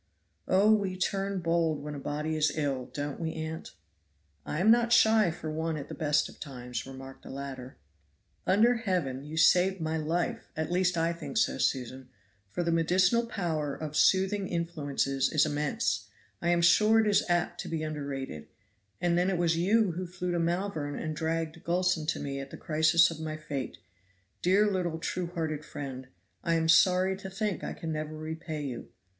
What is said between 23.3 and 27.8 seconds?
fate; dear little true hearted friend, I am sorry to think I